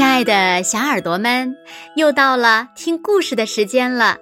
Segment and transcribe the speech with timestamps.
[0.00, 1.54] 亲爱的小耳朵们，
[1.94, 4.16] 又到了听故事的时间了，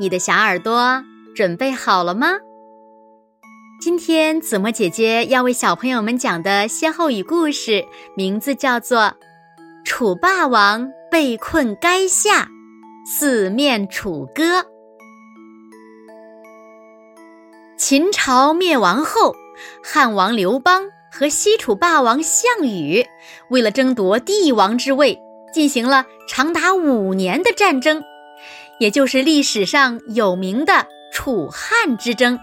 [0.00, 1.00] 你的小耳朵
[1.32, 2.32] 准备好了吗？
[3.80, 7.84] 今天子墨姐姐要为小朋友们讲的歇后语故事，
[8.16, 8.98] 名字叫做
[9.84, 12.48] 《楚霸王被困垓下，
[13.06, 14.58] 四面楚歌》。
[17.76, 19.36] 秦朝灭亡后，
[19.84, 20.82] 汉王刘邦。
[21.12, 23.06] 和西楚霸王项羽
[23.50, 25.18] 为了争夺帝王之位，
[25.52, 28.02] 进行了长达五年的战争，
[28.80, 32.38] 也就是历史上有名的楚汉之争。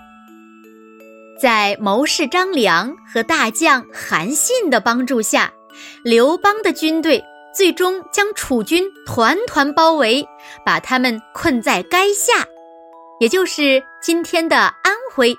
[1.42, 5.52] 在谋士张良和大将韩信的帮助下，
[6.04, 7.24] 刘邦的军队
[7.56, 10.24] 最终将楚军团团包围，
[10.64, 12.46] 把他们困在垓下，
[13.20, 15.36] 也就是今天的安徽。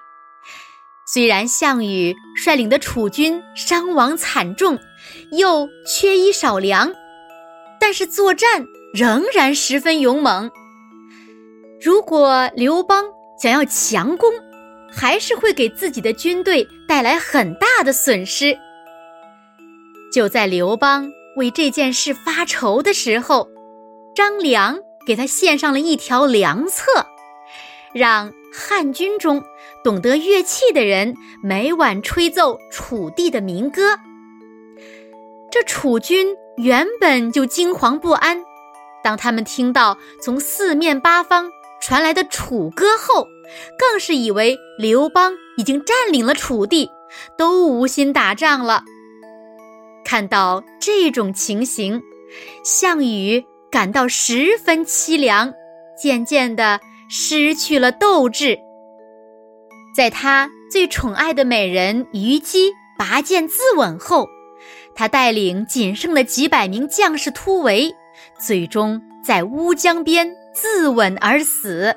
[1.13, 4.79] 虽然项羽率领的楚军伤亡惨重，
[5.33, 6.93] 又缺衣少粮，
[7.81, 10.49] 但是作战仍然十分勇猛。
[11.81, 13.07] 如果刘邦
[13.43, 14.31] 想要强攻，
[14.89, 18.57] 还是会给自己的军队带来很大的损失。
[20.13, 23.49] 就在刘邦为这件事发愁的时候，
[24.15, 26.85] 张良给他献上了一条良策，
[27.95, 28.33] 让。
[28.53, 29.41] 汉军中
[29.85, 33.97] 懂得乐器的人每晚吹奏楚地的民歌，
[35.53, 38.43] 这楚军原本就惊惶不安，
[39.05, 41.49] 当他们听到从四面八方
[41.81, 43.29] 传来的楚歌后，
[43.79, 46.91] 更是以为刘邦已经占领了楚地，
[47.39, 48.83] 都无心打仗了。
[50.05, 52.03] 看到这种情形，
[52.65, 55.53] 项羽感到十分凄凉，
[55.97, 56.81] 渐渐的。
[57.13, 58.57] 失去了斗志，
[59.97, 64.29] 在他最宠爱的美人虞姬拔剑自刎后，
[64.95, 67.93] 他带领仅剩的几百名将士突围，
[68.39, 71.93] 最终在乌江边自刎而死。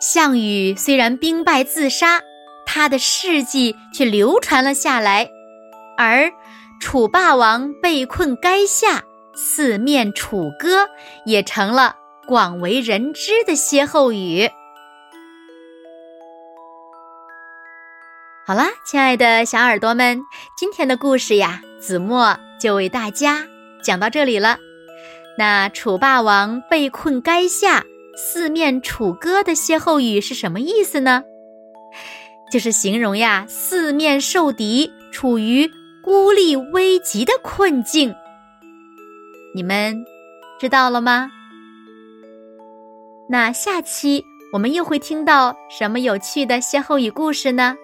[0.00, 2.18] 项羽虽然兵败自杀，
[2.64, 5.28] 他的事迹却流传了下来，
[5.98, 6.32] 而
[6.80, 9.02] 楚霸王被困垓下，
[9.34, 10.88] 四面楚歌
[11.26, 11.96] 也成了。
[12.30, 14.48] 广为人知的歇后语。
[18.46, 20.22] 好啦，亲爱的小耳朵们，
[20.56, 23.44] 今天的故事呀，子墨就为大家
[23.82, 24.58] 讲到这里了。
[25.36, 27.84] 那楚霸王被困垓下，
[28.16, 31.24] 四面楚歌的歇后语是什么意思呢？
[32.52, 35.68] 就是形容呀，四面受敌，处于
[36.00, 38.14] 孤立危急的困境。
[39.52, 40.04] 你们
[40.60, 41.28] 知道了吗？
[43.32, 47.76] 那下期我们又会听到什么有趣的歇后语故事呢？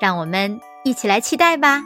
[0.00, 1.80] 让我们一起来期待吧。